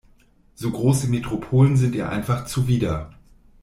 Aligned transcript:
So 0.55 0.71
große 0.71 1.07
Metropolen 1.11 1.77
sind 1.77 1.93
ihr 1.93 2.09
einfach 2.09 2.45
zuwider. 2.47 3.11